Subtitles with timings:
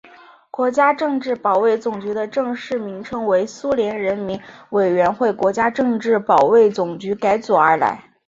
[0.49, 8.03] 国家政治保卫总局的正式名称为苏联人民委员会国家政治保卫总局改组而来。